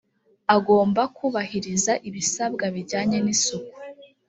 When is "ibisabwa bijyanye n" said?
2.09-3.27